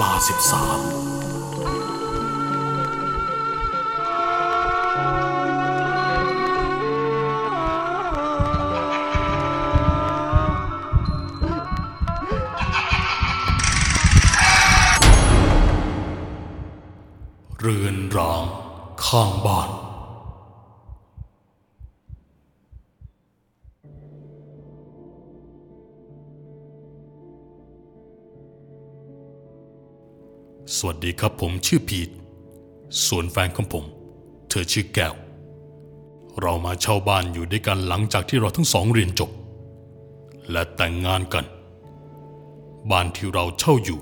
[0.00, 0.80] ลาสิบสาม
[17.58, 18.44] เรือนร้าง
[19.06, 19.55] ข้างบ้าน
[30.74, 32.10] สวัสดีครับผมชื่อพีท
[33.06, 33.84] ส่วนแฟนของผม
[34.48, 35.14] เธอชื่อแก้ว
[36.40, 39.30] เรามาเช่าบ้านอยู่ด้วยกันหลังจากที่เราทั้งสองเรียนจบ
[40.50, 41.44] และแต่งงานกัน
[42.90, 44.00] บ้านที่เราเช่าอยู่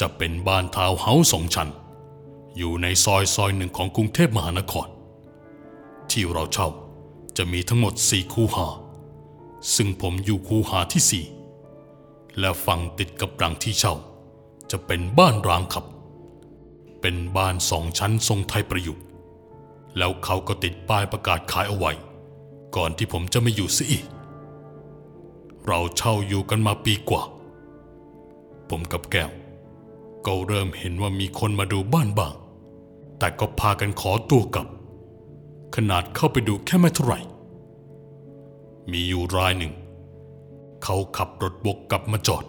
[0.00, 1.70] จะเป็นบ้านทาวน์เฮาส์สองชั้น
[2.56, 4.88] อยู่ในซอยซอยหนึ่งของกรุงเทพมหานคร
[6.10, 6.68] ที่เราเช่า
[7.36, 8.68] จะมีทั้งหมดสี่คูหา
[9.74, 11.24] ซึ่งผมอยู่คูหาที่สี่
[12.38, 13.96] และฝั่งติดกับหลังที่เช่า
[14.76, 15.84] จะเป็นบ้านร้างครับ
[17.00, 19.04] เป็นบ้านสองชั้นทรงไทยประยุกต์
[19.98, 21.92] แล้วเขาก็ติดป้ายประกาศขายเอาไว้
[22.76, 24.04] ก่อนที่ผมจะไม่อยู่เสียอีก
[25.66, 27.22] เราเช่าอยู่กันมาปีกว่า
[28.68, 29.30] ผมกับแก้ว
[30.26, 32.34] ก็เริ่มเห็นว่ามีคนมาดูบ้านบ้าง
[33.18, 34.68] แต่ก็พากันขอตัวกลับ
[35.74, 37.20] ขนาดเข้าไปดูแค่ไม่เท่าไหร่
[38.90, 39.72] มีอยู่รายหนึ่ง
[40.84, 42.44] เขาขับรถบกกลับมาจอด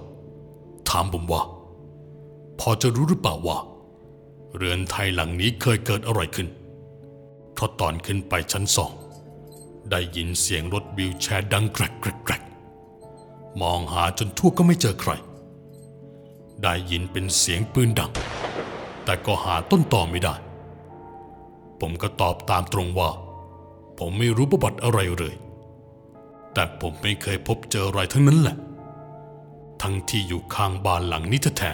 [0.92, 1.44] ถามผมว่า
[2.60, 3.58] พอจะรู้หรือเปล่าว่า
[4.56, 6.48] เรือนไทยหลังนี้เคยเกิดอะไรขึ้น
[7.54, 8.92] เพราะตอนขึ้นไปชั้นสอง
[9.92, 12.44] ได้ยินเสียงรถวิวแชร์ดังแกรกแกรกแกรก
[13.62, 15.12] มองหาจนทั่วก็ไม่เจอใคร
[16.64, 18.12] ได้ยินเป็นเสียงปืนดัง
[19.06, 20.36] แต่ก็หาต้นต่อไม่ได้
[21.80, 23.10] ผมก็ตอบตามตรงว่า
[24.00, 25.36] ผมไม่รู้ประวัติอะไรเลย
[26.54, 28.56] แต่ผมไม่เคยพบเจออะไรทั้งนั้นแหละ
[29.82, 31.72] ทั้งที่อยู่ข้างบ้านหลังนี้แท้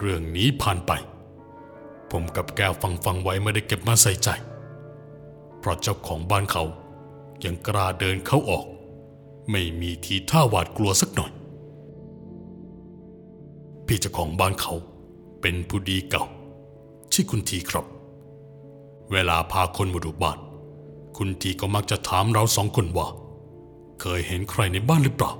[0.00, 0.92] เรื่องนี้ผ่านไป
[2.10, 4.28] ผมกับแก้วฟังฟังไว้ไม่ได้เก็บมาใส่ใจ
[5.58, 6.64] เพราะเจ้าของบ้านเขา
[7.44, 8.64] ยังกล้าเดินเข้าออก
[9.50, 11.32] ไม่มีทีท่าหวาดกลัวสักหน่อย
[13.86, 14.74] พี่เจ้าของบ้านเขา
[15.40, 16.24] เป็นผู้ดีเก่า
[17.12, 17.86] ชื่อคุณทีครับ
[19.12, 20.38] เวลาพาคนมาดูบ้าน
[21.16, 23.08] คุณทีก็มักจะถามเราสองคนว่า
[24.00, 25.32] เคยเห็นใครในบ้านหรือเปล่า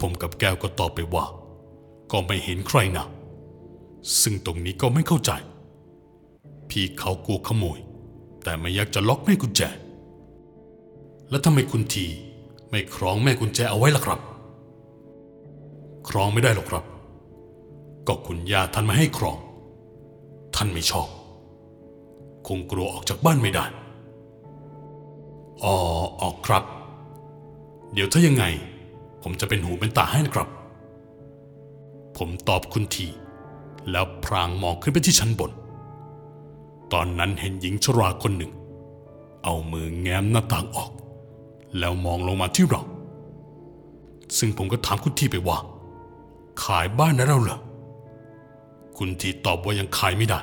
[0.00, 1.24] ผมกับแก้วก็ตอบไปว่า
[2.10, 3.06] ก็ไม่เห็นใครนะ
[4.22, 5.32] ซึ่งตรงนี้ก็ไม่เข้าใจ
[6.68, 7.78] พี่เขากลัวขโมย
[8.44, 9.62] แต่ไม่อยากจะล็อกแม่กุญแจ
[11.30, 12.06] แล้วทำไมคุณที
[12.70, 14.20] ไม่คล้องแม่กุญแจเอาไว้ล่ะครับ
[16.08, 16.84] คล้องไม่ได้หรอกครับ
[18.06, 19.38] ก็คุณย่าท่านไม่ให้ครอง
[20.56, 21.08] ท่านไม่ชอบ
[22.46, 23.64] คงกลัวออกจากบ้านไม่ได้
[25.62, 25.76] อ๋อ
[26.22, 26.64] ออกครับ
[27.92, 28.44] เดี๋ยวถ้ายังไง
[29.22, 30.48] ผมจะเป็นหูเป็นตาให้นะครับ
[32.16, 33.06] ผมตอบคุณที
[33.90, 35.50] แล้วพรางมองขึ้นไปที่ชั้นบน
[36.92, 38.52] ตอนนั้นเห็นหญิงชราคนหนึ่ง
[39.44, 40.90] เอามือแง้มหน้าต่างออก
[41.78, 42.82] แล้วมองลงมาที่เรา
[44.38, 45.58] ซึ่งผมก็ถามคุณทีไปว่า
[46.64, 47.58] ขายบ้านนะเราเหรอ
[48.96, 50.40] คุณทีตอบว่ายังขายไม่ได้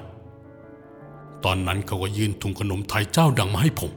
[1.43, 3.91] ตอนนั้นเขาก็ยื่นถุงขนมไทยเจ้าดังมาให้ผม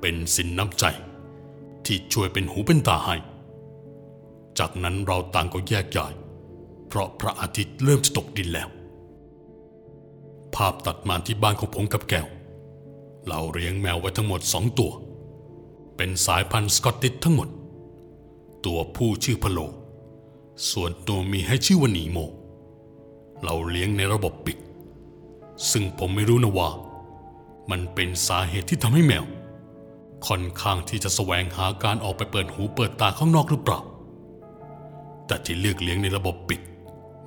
[0.00, 0.84] เป็นสินน้ำใจ
[1.84, 3.16] ที่ช่วยเป็นหูเป็นตาให้
[4.58, 6.12] จากนั้นเราต่างก็แยกย้าย
[6.94, 8.68] เพราะพระอาทิตย์เริ่มจะตกดินแล้ว
[10.54, 12.26] ภาพตัดมาที่บ้านของผมกับแก้ว
[13.28, 14.92] เราเลี้ยงแมวไว้ทั้งหมดสองตัว
[15.96, 17.48] เป็นสายพันธุ์สกอตติชทั้งหมด
[18.66, 19.58] ตัวผู้ชื่อพะโล
[20.70, 22.18] ส่วนตัวมีให้ชื่อว่าหนีโม
[23.42, 24.58] เราเลี้ยงในระบบปิด
[25.70, 26.70] ซึ่งผมไม่รู้นะว่า
[27.70, 29.24] มันเป็นสาเหตุที่ทำให้แมว
[30.26, 33.80] ค่อนข้างที่จะแสวงหาการออกไปเปิดหูเปิดตาข้างนอกหรือเปล่า
[35.26, 36.60] แต่ที่เลือกเลี้ยงในระบบปิด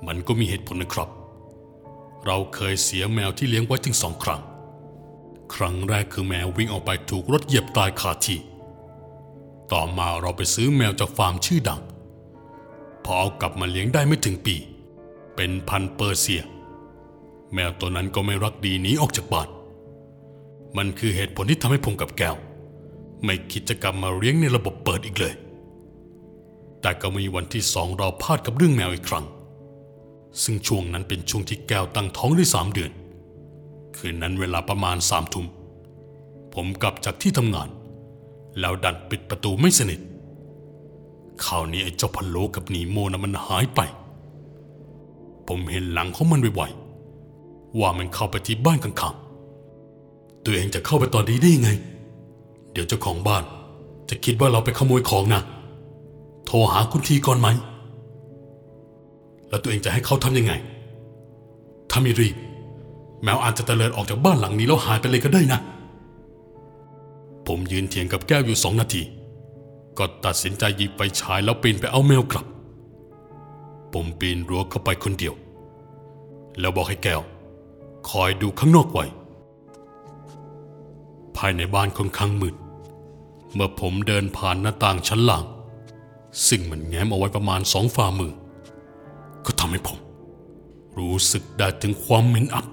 [0.06, 1.08] มันก็มีเหตุผลนะครับ
[2.26, 4.42] เราเคยเสียแมวที่เลี้ยงไว้ถึงสองครั้ง
[5.54, 8.38] ครั้งแรกคือแมววิ่งออกไปถูกรถเหยียบตายคาที่
[9.72, 11.80] ต่อมาเราไปซื้อแมวจากฟาร์มชื่อดัง
[13.04, 14.56] พอเอากลับมาเลี้ยงได้ไม่ถึงปี
[15.36, 16.42] เป็นพันเปอร์เซีย
[17.54, 19.48] แมวตัวนั้นก็ไม่รักดีหนีออกจากบ้าน
[20.76, 22.36] มันคือเหตุผลที่ทำให้ผมกับแก้ว
[23.24, 25.34] ไม่คิดจะกลับมาเลี้ยงในระบบเปิดอีกเลย
[26.80, 29.24] แต่ก็มีวันที่สองเราพลาดกับเรื่องแมวอีกครั้ง
[30.42, 32.90] ซึ่งช่วงนั้นเป็นช่วงที่แก้วตั้งท้องได้สามเดือน
[33.96, 35.46] คืนนั้นเวลาประมาณสามทุ่ม
[36.54, 37.68] ผมกลับจากที่ทำงาน
[38.60, 40.00] แล้วดันปิดประตูไม่สนิท
[41.44, 43.80] คราวนี้ไอ้เจ้าพันโลกับหนีโมนะมันหายไป
[45.48, 51.70] ผมเห็นหลังของมันไวๆว่ามันเข้าไปที่บ้านข้างๆตัวเองจะเข้าไปตอนนี้ได้ยังไง
[52.72, 53.44] เดี๋ยวเจ้าของบ้าน
[54.08, 55.42] จะคิดว่าเราไปขโมยของนะ
[56.46, 57.48] โทรหาคุณทีก่อนไหม
[59.48, 60.52] แล้วตัวเองจะให้เขาทำยังไง
[61.90, 62.36] ถ้าไม่รีบ
[63.22, 65.60] แมวอาจจะเตลิดออกจากบ้านหลังนี้แล้วหายไปเลยก็ได้นะ
[67.46, 69.02] ผมยืนเถียงกับแก้วอยู่สองนาที
[69.98, 72.46] ก็ตัดสินใจหยิบไฟฉายแล้วปีนไปเอาแมวกลับ
[73.92, 75.34] ผมปีนรั้วเข้าไปคนเดียว
[76.60, 77.22] แล้วบอกให้แก้ว
[78.08, 79.04] คอยดูข้างนอกไว้
[81.36, 82.54] ภายในบ้านค่อนข้างมืด
[83.54, 85.44] เมื่อผมเดินผ่านหน้าต่างชั้นล่าง
[86.48, 88.32] ซึ่งมันแง้มเอาไว้ประมาณสองฝ่ามือ
[89.46, 89.98] ก็ทำให้ผม
[90.98, 92.66] รู้สึกได้ถึงความเหม็นอับ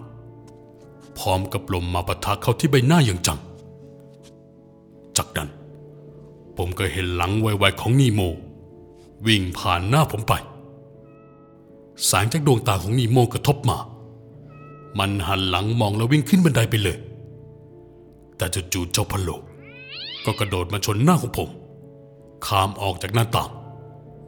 [1.17, 3.39] พร้อมกับลมมาปะทะเข้าที่ใบหน้าอย่างจัง
[5.17, 5.49] จากนั้น
[6.57, 8.21] ผมก็เห็นหลังไวๆของนีโม
[9.27, 10.33] วิ่งผ่านหน้าผมไป
[12.05, 13.77] แสงจากดวงตาของนีโมกระทบมา
[14.99, 16.97] มันหันหลังมองแล้ววิ่งขึ้นบันไดไปเลย
[18.37, 19.29] แต่จู่ๆเจ้าพะโล
[20.25, 21.49] ก็กระโดดมาชนหน้าของผม
[22.45, 23.49] ข้ามออกจากหน้าต่าง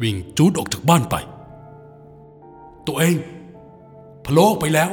[0.02, 1.16] วิ่งจูดออกจากบ้านไป
[2.88, 3.16] ตัวเอง
[4.24, 4.92] พะโลกไปแล้ว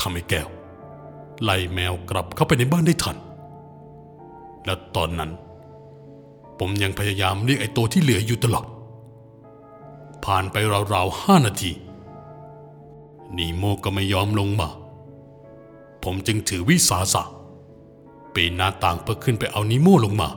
[0.00, 0.48] ทำให้แก้ว
[1.42, 3.16] ไล่แมวกลับเข้าไปในบ้านได้ทัน
[4.64, 5.30] และตอนนั้น
[6.58, 8.66] ผมยังพยายามเรียกไอ้ตัวที่เหลืออยู่ตลอด
[10.24, 10.56] ผ่านไป
[10.94, 11.72] ราวๆห้านาที
[13.36, 14.68] นีโมก็ไม่ยอมลงมา
[16.04, 17.22] ผมจึงถือวิสาสะ
[18.34, 20.28] ปีนหน้าต่างเพื่อขึ้นไปเอานิโมลงมา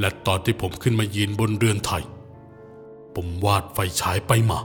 [0.00, 2.04] และตอนที่ผมขึ้นมายืนบนเรือนไทย
[3.14, 4.58] ผมวาดไฟฉายไปมา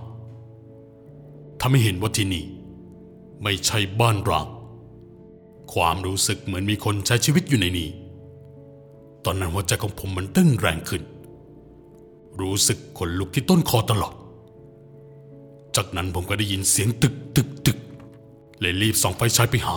[1.60, 2.44] ทำให้เห็นว่าที่นี่
[3.44, 4.48] ไม่ใช่บ้านร้าง
[5.74, 7.90] ความรู้สึกเหมือนมีคนใช้ชีวิตอยู่ในนี้
[9.26, 11.04] ตอนนั้นหัวใจของผมมันเต้นแรงขึ้น
[12.40, 14.14] รู้สึกขนลุกที่ต้นคอตลอด
[15.76, 17.78] จากนั้นผมก็ได้ยินเสียงตึกตึกตึก
[18.60, 19.76] เลยรีบส่องไฟฉายไปหา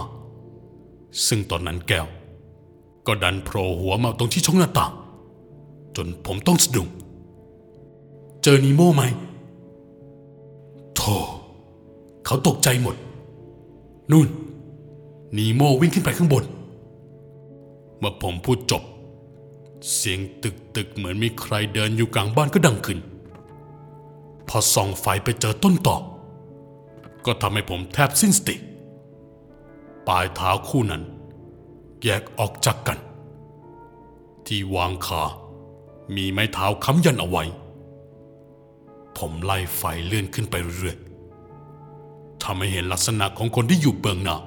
[1.26, 2.06] ซึ่งตอนนั้นแก้ว
[3.06, 4.93] ก็ดันโผล่หัวมาตรงที่ช่องหน้าต่าง
[5.96, 6.88] จนผมต้องสะดุ้ง
[8.42, 9.02] เจอนีโม่ไหม
[10.96, 11.16] โธ่
[12.26, 12.96] เขาตกใจหมด
[14.10, 14.28] นู่น
[15.37, 16.44] นีโม่วิ่งขึ้นไปข้างบน
[17.98, 18.82] เมื่อผมพูดจบ
[19.94, 22.98] เสียงตึกตึกเหมือนมีใครเดินอยู่กลางบ้านก็ดังขึ้น
[24.48, 25.96] พอส่องไฟไปเจอต้นต่อ
[27.26, 28.56] ก็ทำให้ผมแทบสิ้นสติ
[30.08, 31.02] ปลายเท้าคู่นั้น
[32.04, 32.98] แยกออกจากกัน
[34.46, 35.22] ที่วางขา
[36.16, 37.44] มีไม้เท้าค้ำยันเอาไว้
[39.20, 44.38] ผมไล่ไฟเลื่อนขึ้นไปเรื่อยๆทำให้เห็นลักษณะของคนที่อยู่เบื้องหน้า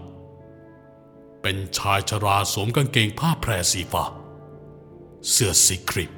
[1.41, 4.03] เป็นชายชราสวมกางเกงผ้าแพรสีฟ้า
[5.29, 6.11] เสื้อสีครีม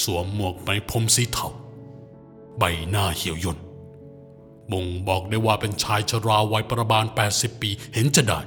[0.00, 1.48] สวมหมวกไหมพรมสีเทา
[2.58, 3.58] ใบหน้าเหี่ยวย่น
[4.72, 7.04] บ่งบอกได้ว่าเป็นชายชราวัยประมาณ
[7.34, 8.40] 80 ปีเห็นจะได้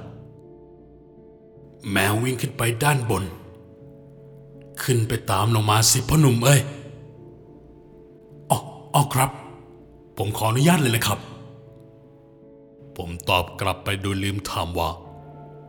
[1.90, 3.24] แมววิ่งขึ้นไปด้านบน
[4.82, 6.60] ขึ้นไปตามลงมาสิพ่อหนุ่มเอ้ย
[8.94, 9.30] อ๋อครับ
[10.16, 11.20] ผมขออนุญาตเลยนะครับ
[12.96, 14.90] ผมตอบกลับไปโดยลืมถามว่า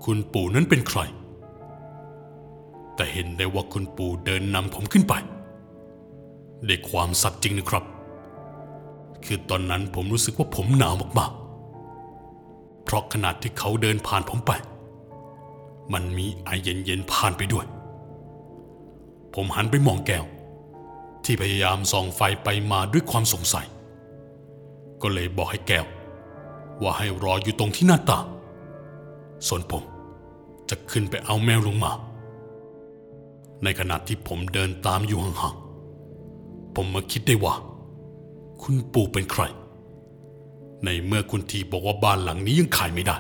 [0.04, 1.00] คุณปู่นั้นเป็นใคร
[2.96, 5.14] แต่เห็นได้ว่าคุณปู่เดินนำผมขึ้นไป
[6.68, 7.84] ด้วยความสัตย์จริงนะครับ
[9.26, 14.52] คือตอนนั้นผมรู้สึกว่าผมหนาวมากๆ เพราะขนาดที่เขาเดินผ่านผมไป
[15.94, 17.66] มันมีไอเย็นๆผ่านไปด้วย
[19.34, 20.26] ผมหันไปมองแก้ว
[21.26, 23.68] ที่พยายามส่องไฟไปมาด้วยความสงสัย
[25.02, 25.86] ก็เลยบอกให้แก้ว
[26.82, 28.26] ว่าให้รออยู่ตรงที่หน้าต่าง
[29.48, 29.84] ส่วนผม
[30.70, 31.92] จะขึ้นไปเอาแมวลงมา
[33.64, 37.56] ในขณะที่ผมเดินตามอยู่ห่างๆ ผมมาคิดได้ว่า
[38.62, 39.44] คุณปู่เป็นใคร
[40.84, 43.18] ในเมื่อคุณทีบอกว่าบ้านหลังนี้ยังขายไม่ได้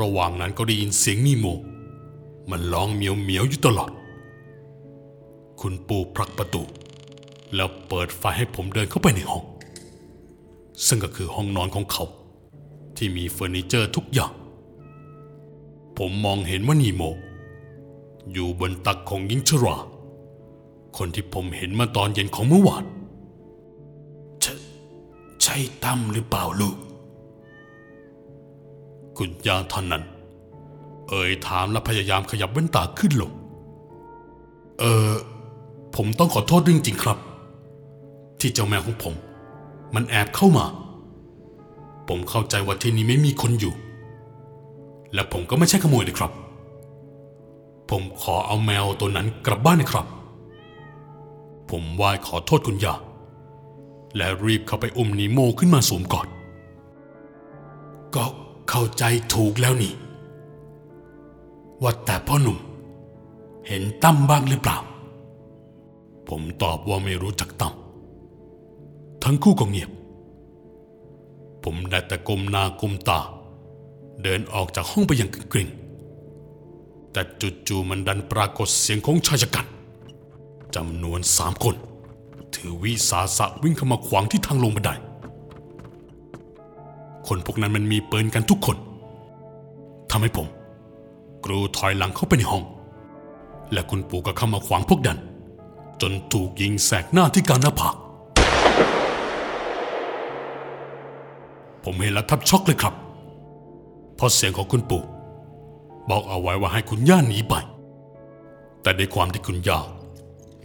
[0.00, 1.46] ระหว่างนั้นก็ได้ยินเสียงนีโม
[2.50, 3.90] มันร้องเมียวเมียวอยู่ตลอด
[5.68, 6.62] คุณปู่ผลักประตู
[7.54, 9.44] แล้วเปิดไฟให้ผมเดินเข้าไปในห้อง
[10.86, 12.04] ซึ่งก็คือห้องนอนของเขา
[12.96, 14.32] ที่มีเฟอร์นิเจอร์ทุกอย่าง
[15.98, 17.02] ผมมองเห็นว่านีโม
[18.32, 19.76] อยู่บนตักของหญิงชรา
[20.96, 22.84] คนที่ผมเห็นมาตอนเย็นของเมื่อวาน
[24.42, 24.54] ใช่
[25.42, 26.76] ใช่ตั้มหรือเปล่าลูก
[29.16, 30.04] คุณยาท่านนั้น
[31.08, 33.32] เอ่ยถามและพยายามขยับแว่นตาขึ้นลง
[34.80, 35.12] เออ
[35.96, 37.18] ผมต้องขอโทษจริงๆครับ
[38.40, 39.14] ที่เจ้าแมวของผม
[39.94, 40.66] มันแอบเข้ามา
[42.08, 43.74] ผมเข้าใจว่าที่นี่ไม่มีคนอยู่
[45.12, 46.32] และผมก็ไม่ใช่ขโมยเลยครับ
[47.90, 50.06] ผมขอเอาแมวตัวนั้นกลับบ้านนะครับ
[51.70, 52.94] ผมไหว้ขอโทษคุณยา
[54.16, 56.26] และรีบเข้าไปอุ้มนีโมขึ้นมาสวมกอด
[58.14, 58.24] ก็
[58.68, 59.92] เข้าใจถูกแล้วนี่
[61.82, 62.58] ว่าแต่พ่อหนุ่ม
[63.68, 64.78] เห็นตั้มบ้างหรือเปล่า
[66.28, 67.74] ผมตอบว่าไม่รู้จักตั้ม
[69.24, 69.90] ทั้งคู่ก็เงียบ
[71.64, 73.20] ผมได้แต่ก้มหน้าก้มตา
[74.22, 75.68] เดินออกจากห้องไปอย่างกริ่ง
[77.12, 77.22] แต่
[77.68, 79.66] จู่ๆมันดันปรากฏเสียงของชายชะกัน
[80.74, 81.74] จำนวนสามคน
[82.54, 84.90] ถือวิสาสะวิ่งเข้ามาขวางที่ทางลงบันได
[87.26, 88.76] คนพวกนั้นมันมีปืนกันทุกคน
[90.10, 90.46] ทำให้ผม
[91.44, 92.64] กรูถอยหลังเข้าไปในห้อง
[93.72, 95.18] และคุณปู่ก็เข้ามาขวางพวกดัน
[96.00, 97.96] จนถูกยิงแสกหน้าที่กลางหน้าผาก
[101.84, 102.94] ผมเห็นแล้วทับช็อกเลยครับ
[104.16, 105.02] เพราะเสียงของคุณปู่
[106.10, 107.54] บอกเอาไว้ว่าให้คุณย่าหนีไป
[108.82, 109.80] แต่ในความที่คุณย่า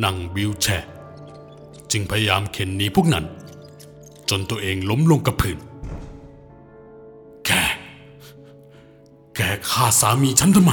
[0.04, 0.90] นั่งวิวแชร์
[1.92, 3.26] จึงพยายามเข็นหนีพวกนั้น
[4.30, 5.58] จนตัวเองล้มลงกับพื้น
[7.46, 7.52] แก
[9.36, 10.72] แกฆ่าสามีฉันทำไม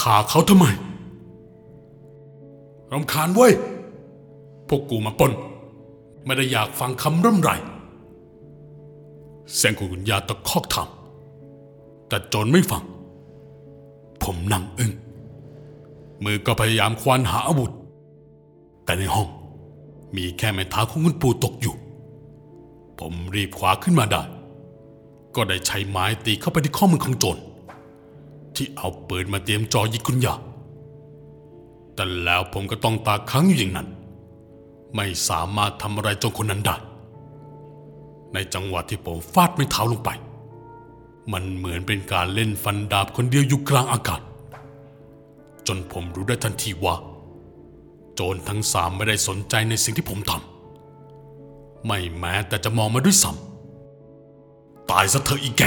[0.00, 0.66] ฆ่าเขาทำไม
[2.92, 3.52] รำคาญเว้ย
[4.68, 5.32] พวกกูมาปน
[6.24, 7.50] ไม่ได้อยากฟังคำร่ำไร
[9.54, 10.88] เสียงของคุณยาตะคอกถาม
[12.08, 12.84] แต่โจรไม่ฟัง
[14.22, 14.92] ผมนั่งอึง้ง
[16.24, 17.72] มือก็พยายามควานหาอาวุธ
[18.84, 19.28] แต่ในห้อง
[20.16, 21.74] มีแค่ไม้เท้าของคุณปู่ตกอยู่
[22.98, 24.22] ผมรีบคว้าขึ้นมาได้
[25.34, 27.40] ก็ได้ใช้ไม้ตีเข้าไปที่ข้อมือของโจร
[28.54, 30.34] ที่เอาปืนมาเตรียมจ่อยิงคุณยา
[31.98, 33.88] แต่แล้วผมก็ต้องตาค้างอยู่อย่างนั้น
[34.96, 36.76] ไม่สามารถทำอะไรโจรคนนั้นได้
[38.32, 40.10] ในจังหวะที่ผมฟาดไม้เท้าลงไป
[41.32, 44.20] มันเหมือนเป็นการเล่นฟันดาบคนเดียวอยู่กลางอากาศ
[45.66, 46.94] จนผมรู้ได้ทันทีว่า
[48.14, 55.62] โจรทั้งสามไม่ได้สนใจในสิ่งที่ผมทำไม่แม้แต่จะมองมาด้วยซ้ำตายซะเถอะอีแก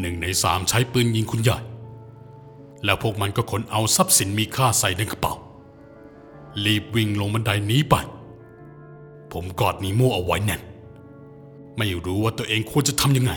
[0.00, 1.67] หนึ่งในสามใช้ปืนยิงคุณยาย
[2.84, 5.34] แล้วพวกมันก็ขนเอาทรัพย์สินมีค่าใส่ในกระเป๋า
[6.64, 7.94] รีบวิ่งลงบันไดหนีไป
[9.32, 10.62] ผมกอดนีโมเอาไว้แน่น
[11.78, 13.32] ไม่รู้ว่าตัวเองควรจะทำยังไง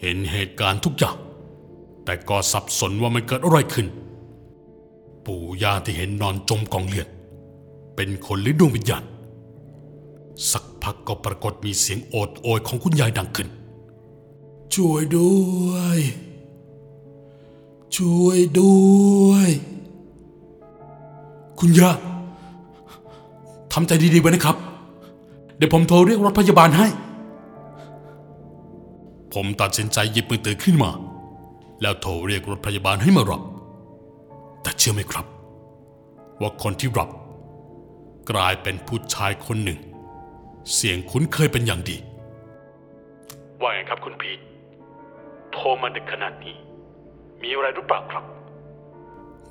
[0.00, 1.16] เห็นเหตุการณ์ทุกอย่าง
[2.04, 3.86] แต่ก็สับสนว่ามันเกิดอะไรขึ้น
[5.26, 7.08] ปู่ย่าที่เห็นนอนจมกองเลือด
[7.96, 9.04] เป็นคนหรือดวงวิญญาณ
[10.50, 13.48] สักพักก็ปรากฏมีเสียงโอดโอยของคุณยายดังขึ้น
[14.74, 15.32] ช่วยด้
[15.68, 15.98] วย
[17.96, 18.78] ช่วยด้
[19.28, 19.50] วย
[21.58, 21.90] คุณย่า
[23.72, 24.56] ทำใจดีๆไว้นะครับ
[25.56, 26.86] เดี๋ยวผมโทรเรียกรถพยาบาลให้
[29.34, 30.90] ผมตัดสินใจหยิบมือถือขึ้นมา
[31.82, 33.42] แล้วโทรเรียกรถพยาบาลให้มารับ
[34.62, 35.26] แต่เชื่อไหมครับ
[36.40, 37.10] ว่าคนที่รับ
[38.30, 39.78] กลายเป็นผู้ชายคนหนึ่ง
[40.74, 41.96] เสียงคุ้นเคยเป็นอย่างดี
[43.60, 44.38] ว่าไงครับคุณพีท
[45.52, 46.54] โทรมาดึกขนาดนี้
[47.42, 48.24] มีอะไรหรือเปล่าครับ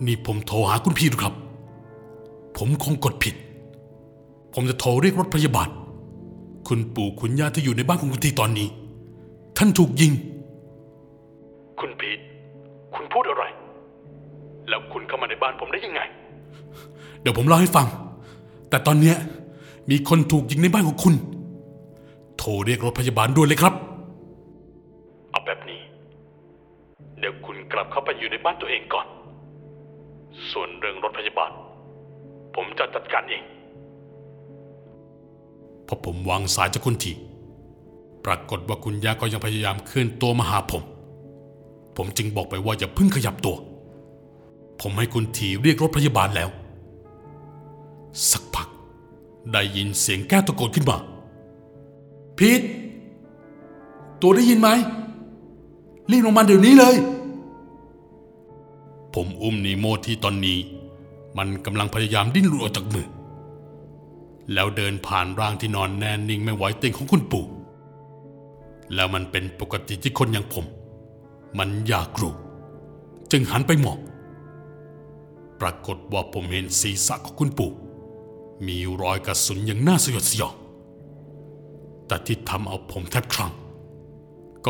[0.05, 1.34] นี่ผมโทรหาคุณพีทครับ
[2.58, 3.36] ผมคงกดผิด
[4.53, 5.69] ผมจะโทรเรียกรถพยาบาล
[6.67, 8.67] คุณปู่คุณย่าที่อยู่ในบ้านของคุณทีตอนนี้
[9.58, 10.12] ท่านถูกยิง
[11.79, 12.19] คุณพีท
[12.96, 13.43] คุณพูดอะไร
[14.69, 16.01] แล้วคุณเข้ามาในบ้านผมได้ยังไง
[17.22, 17.88] เดี๋ยวผมเล่าให้ฟัง
[18.69, 19.15] แต่ตอนเนี้ย
[19.89, 21.15] มีคนถูกยิงในบ้านของคุณ
[22.38, 23.74] โทรเรียกรถพยาบาลด่วนเลยครับ
[25.31, 25.78] เอาแบบนี้
[27.19, 29.07] เดี๋ยวคุณกลับเข้าไปอยู่ในบ้านตัวเองก่อน
[30.51, 31.51] ส่วนเรื่องรถพยาบาล
[32.55, 33.43] ผมจะจัดการเอง
[35.88, 37.11] พอผมวางสายจากคุณที
[38.25, 40.83] ปรากฏว่าคุณยาก็ยังพยายามเคลื่อนตัวมาหาผม
[41.97, 43.55] ผมจึงบอกไปว่าอย่าเพิ่งขยับตัว
[44.81, 46.49] ผมให้คุณทีเรียกรถพยาบาลแล้ว
[48.31, 48.67] สักพัก
[49.53, 50.97] ได้ยินเสียงแก้วตะโกนขึ้นมา
[52.38, 52.61] พีท
[54.21, 54.69] ตัวได้ยินไหม
[56.11, 56.95] รีบลงมาเดี๋ยวนี้เลย
[59.13, 60.59] ผมอุ้มนีโมที่ตอนนี้
[61.37, 63.07] มันกำลังพยายามดิ้นหลุดออกจากมือ
[64.53, 67.45] แล้วเดินผ่านร่างที่นอนแน่นิ่งไม่ไหวเติ่งของคุณปู่
[68.95, 70.65] แล้วมันเป็นปกติที่คนอย่างผม
[71.59, 72.33] มันอยากรู้
[73.31, 73.99] จึงหันไปมอง
[75.61, 77.71] ปรากฏว่าผมเห็นศีรษะของคุณปู่
[78.67, 80.55] มีรอยกระสุนอย่างน่าสยดสยอง
[82.07, 83.51] แต่ที่ทำเอาผมแทบคลั่ง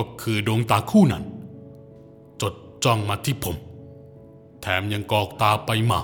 [0.01, 1.23] ก็คือดวงตาคู่นั้น
[2.41, 2.53] จด
[2.83, 3.55] จ้องมาที่ผม
[4.61, 5.99] แถมยังกอกตาไปมา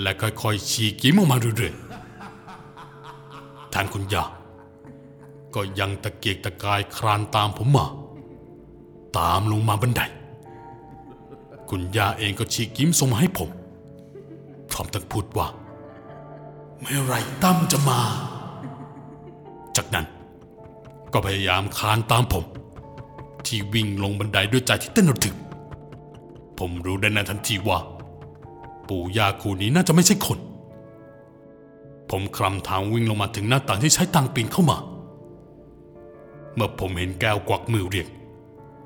[0.00, 4.24] และค่อยๆฉีกิ้มออกมาเรื่อยๆทางคุณยา
[5.54, 7.86] ก็ยังตะเกียกตะกายคลานตามผมมา
[9.18, 10.02] ตามลงมาบันได
[11.68, 13.50] คุณย่าเองก็ฉีกิ้มส่งมาให้ผม
[14.70, 15.48] พร้อมทั้งพูดว่า
[16.80, 18.00] เมื่อไรตั้มจะมา
[19.76, 20.06] จากนั้น
[21.12, 22.44] ก็พยายามคลานตามผม
[23.48, 25.36] ที่วิ่งลงบันไดด้วยใจที่เต้นระทึก
[26.58, 27.78] ผมรู้ได้ในทันทีว่า
[28.88, 30.38] ปู่ย่าคู่นี้น่าจะไม่ใช่คน
[32.10, 34.78] ผมคลำทางวิ่งลงมาถึงหน้าต่างที่ใช้ตังปีนเข้ามา
[36.54, 38.08] เมื่อผมเห็นแก้วกวักมือเรียก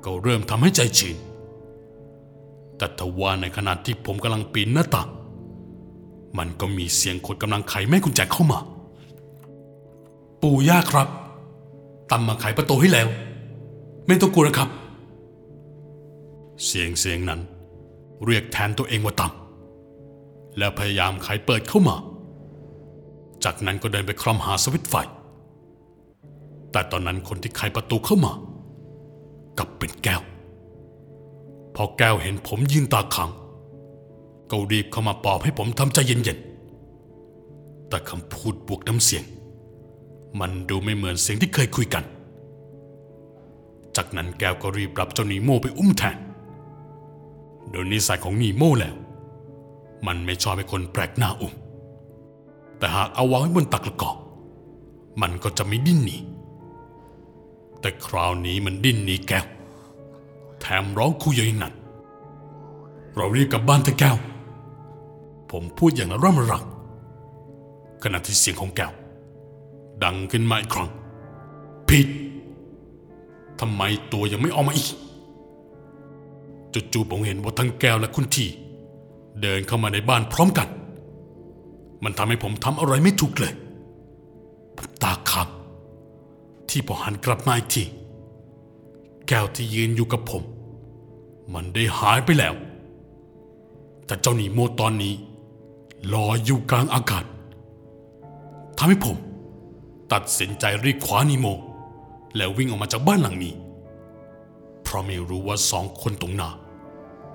[0.05, 1.17] ก็เริ่มทำให้ใจชื้น
[2.77, 5.09] แต่ทว่าในขณะที่ผมกำลังปีนหน้าต่าง
[6.37, 8.59] มันก็มีเสียงคนกำลังไขแม่กุญแจเข้ามา
[10.41, 11.07] ปู่ย่าครับ
[12.11, 13.07] ตำมาไขประตูให้แล้ว
[14.07, 14.69] ไม่ต้องกลัวนะครับ
[16.65, 17.41] เสียงเสียงนั้น
[18.25, 21.95] เรียกแทนตัวเองว่าตำแล้วพยายามไขเปิดเข้ามา
[23.43, 24.95] จากนั้นก็เดินไปคลำหาสวิตไฟ
[26.71, 28.33] แต่ตอนนั้นคนที่ไขประตูเข้ามา
[29.57, 30.21] กลับเป็นแก้ว
[31.75, 33.29] พอแก้วเห็นผมยืนตาขัง
[34.51, 39.23] ก็รีบเข้ามาปลอบให้ผมทำใจเย็นๆ แต่คำพูดบวกน้ำเสียง
[40.39, 42.03] มันดูไม่เหมือนเสียงที่เคยคุยกัน
[43.97, 46.17] จากนั้นแก้วก็รีบรับเจ้านีโมไปอุ้มแทน
[47.71, 48.95] โดยนิสัยของนีโมแล้ว
[50.07, 51.53] มันไม่ชอบให้คนแปลกหน้าอุ้ม
[52.77, 54.11] แต่หากเอาวางไว้บนตักละกอ
[55.21, 56.17] มันก็จะไม่ดิ้นหนี
[57.81, 59.45] แต่คราวนี้มันดิ้นหนีแก้ว
[60.61, 61.73] แถมร้องคุยอย่างนั้น
[63.15, 64.17] เรารีบกลับบ้านเถอะแก้ว
[65.51, 66.63] ผมพูดอย่างระร่ำระรัก
[68.03, 68.91] ขณะที่เสียงของแก้ว
[70.03, 70.89] ดังขึ้นมาอีกครั้ง
[71.89, 72.07] ผิด
[73.65, 74.89] ทำไมตัวยังไม่ออกมาอีก
[76.93, 78.45] จู่ๆผมเห็นว่าทั้งแก้วและคุณที
[79.41, 80.67] เดินเข้ามาในบ้านพร้อมกัน
[82.03, 83.53] มันทำให้ผมทำอะไรไม่ถูกเลย
[84.77, 85.47] ผมตาค้าง
[86.69, 87.83] ที่พอหันกลับมาอีกที
[89.27, 90.43] แก้วที่ยืนอยู่กับผม
[91.53, 92.53] มันได้หายไปแล้ว
[94.05, 95.13] แต่เจ้าหนีโมตอนนี้
[96.13, 97.25] ลอยอยู่กลางอากาศ
[98.77, 99.17] ทำให้ผม
[100.13, 101.47] ตัดสินใจรีบคว้านีโม
[102.35, 103.53] แล้ววิ่งออกมาจากบ้านหลังนี้
[104.83, 106.49] เพราะไม่รู้ว่าสองคนตรงหน้า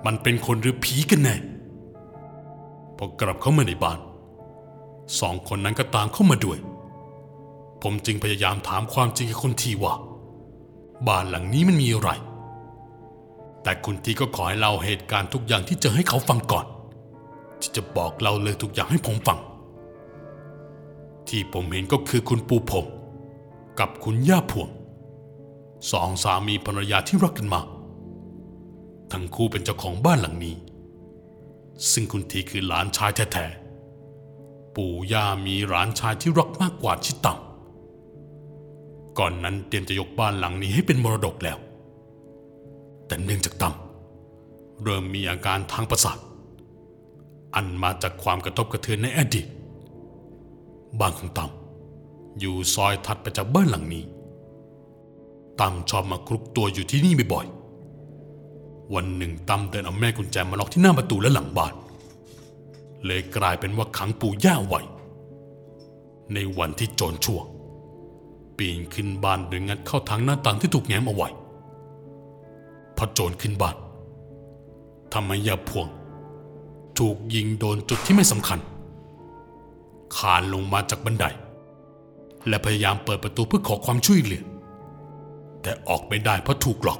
[0.05, 1.35] มันเป็นคนหรือผีกันแน่
[2.97, 3.99] พอกลับเข้ามาในบ้าน
[5.19, 6.59] สองคนนั้นก็ตามเข้ามาด้วย
[7.81, 9.93] ผมจึงพยายามถามความจริงกับคนทีว่า
[11.07, 12.09] บ้านหลังนี้มันมีอะไร
[13.63, 16.65] แต่คุณทีก็ขอให้เล่าเหตุการณ์ทุกอย่างที่เจอให้เขาฟังก่อน
[17.61, 19.39] ที่จะบอกเล่าเลยทุกอย่างให้ผมฟัง
[21.27, 22.85] ที่ผมเห็นก็คือคุณปูผม
[23.79, 24.69] กับคุณย่าพวง
[25.91, 27.67] สองสามีภรรยาที่รักกันมาก
[29.11, 30.55] ทั้งคู่เป็นเจ้าของบ้านหลังนี้
[31.91, 37.39] ซึ่งคุณทีคือหลานชายแท้ๆ ปู่ย่ามีหลานชายที่รักมากกว่าชิดตัง
[39.17, 41.57] ก่อนนั้นเตรียมจะยกบ้านหลังนี้ให้เป็นมรดกแล้ว
[43.07, 43.75] แต่เนื่องจากตั้ม
[44.83, 46.17] เริ่มมีอาการทางประสาท
[47.55, 49.47] อันมาจากความกระทบกระเทือนในอดีต
[50.99, 51.51] บ้านของตั้ม
[52.39, 54.03] อยู่ซอยถัดไปจากบ้านหลังนี้
[55.59, 61.73] ตั้มชอบมาคลุกตัวอยู่ที่นี่บ่อยๆ วันหนึ่งตั้มเดินเอาแม่กุญแจมาล็อกที่หน้าประตูและหลังบ้าน
[63.05, 64.81] เลยกลายเป็นว่าขังปู่ย่าไว้
[66.33, 67.39] ในวันที่โจรชั่ว
[68.57, 71.29] ปีนขึ้นบ้านโดยงัดเข้าทางหน้าต่างที่ถูกแง้มเอาไว้
[72.97, 73.75] พอโจรขึ้นบ้าน
[75.13, 75.87] ทำให้ยาพวง
[76.99, 78.59] ถูกยิงโดนจุดที่ไม่สำคัญ
[80.17, 81.25] คานลงมาจากบันได
[82.47, 84.43] และพยายามเปิดประตูเพื่อขอความช่วยเหลือ
[85.61, 86.99] แต่ออกไม่ได้เพราะถูกหลอก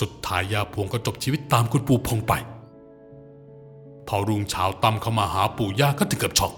[0.00, 2.32] สุดท้ายยาพวงก็จบชีวิตตามคุณปู่พงไป
[4.08, 6.52] พอรุ่งเช้าตั้มเข้ามาหาปู่ย่าก็ถึงกับช็อก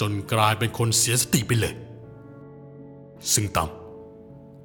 [0.00, 1.74] จนกลายเป็นคนเสียสติไปเลย
[3.32, 3.70] ซึ่งตั้ม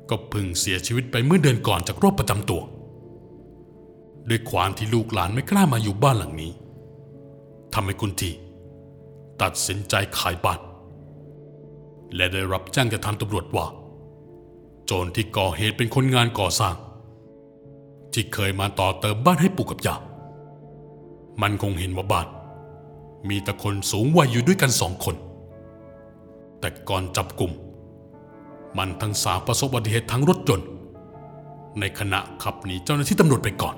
[0.10, 2.62] ก็พึ่งเสียชีวิตไปเมื่อเดือนก่อนจากโรคประจำตัว
[4.30, 6.52] ด้วยความที่ลูกหลานไม่กล้ามาอยู่บ้านหลังนี้
[7.74, 8.32] ทำให้คุณที
[9.42, 10.60] ตัดสินใจขายบ้าน
[12.16, 13.66] และได้รับแจ้งจากทางตำรวจว่า
[14.88, 16.76] โจรที่ก่อเหตุเป็นคนงานก่อสร้าง
[18.14, 19.96] ที่เคยมาต่อเติมบ้านให้ปู่กับย่า
[21.42, 22.28] มันคงเห็นว่าบ้าน
[23.30, 25.16] มีแต่คนสูงวัยอยู่ด้วยกันสองคน
[26.60, 27.52] แต่ก่อนจับกลุ่ม
[28.78, 30.68] มันทั้งสามประสบอุบัติเหตุทั้งรถยนต์
[31.80, 33.76] ในขณะขับหนีเจ้าหน้าที่ตำรวจไปก่อน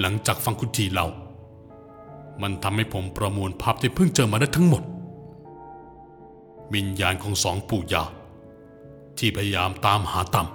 [0.00, 1.06] หลังจากฟังคุณทีเล่า
[2.42, 4.82] มันทำให้ผมประมวลภาพที่เพิ่งเจอมาได้ทั้งหมด
[6.74, 8.04] วิญญาณของสองปู่ย่า
[9.18, 10.48] ที่พยายามตามหาตั้ม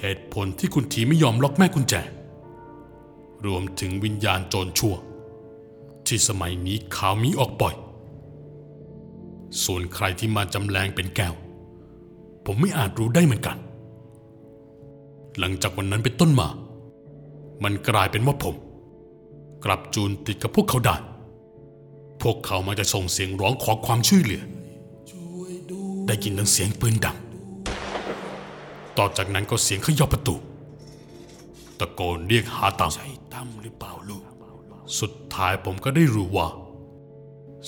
[0.00, 1.94] เหตุผลที่คุณทีไม่ยอมล็อกแม่กุญแจ
[3.46, 4.94] รวมถึงวิญญาณโจรชั่ว
[6.06, 7.74] ที่สมัยนี้ข่าวมีออกบ่อย
[9.64, 11.34] ส่วนใครที่มาจำแรงเป็นแก้ว
[12.44, 13.58] ผมไม่อาจรู้ได้เหมือนกัน
[15.38, 16.48] หลังจากวันนั้นเป็นต้นมา
[17.64, 18.54] มันกลายเป็นว่าผม
[19.64, 20.96] กลับจูนติดกับพวกเขาได้
[22.22, 24.42] พวกเขามาจะส่งเสียงร้องขอความช่วยเหลือ
[26.06, 27.16] ได้ยินทั้งเสียงปืนดัง
[28.98, 30.34] ต่อจากนั้นก็เสียงเขย่าประตู
[31.78, 34.22] ตะโกนเรียกหาตามใช่ตั้มหรือเปล่าลูก
[35.00, 36.48] สุดท้ายผมก็ได้รู้ว่า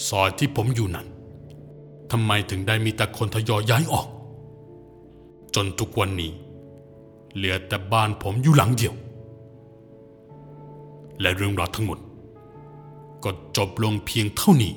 [0.09, 1.07] ซอยที่ผมอยู่นั้น
[2.11, 4.07] ทำไมถึงได้มีแต่คนทยอยย้ายออก
[5.55, 6.33] จนทุกวันนี้
[7.35, 8.95] เหลือแต่บ้านผมอยู่หลังเดียว
[11.21, 11.99] และเรื่องราวทั้งหมด
[13.25, 14.73] ก็จบลงเพียงเท่านี้